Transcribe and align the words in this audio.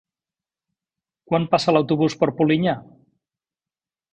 Quan 1.31 1.45
passa 1.51 1.75
l'autobús 1.77 2.17
per 2.23 2.31
Polinyà? 2.41 2.77